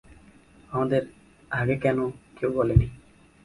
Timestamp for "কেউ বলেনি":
2.37-2.87